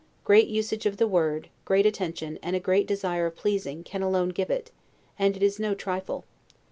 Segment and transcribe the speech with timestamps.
[0.23, 4.29] Great usage of the world, great attention, and a great desire of pleasing, can alone
[4.29, 4.71] give it;
[5.19, 6.25] and it is no trifle.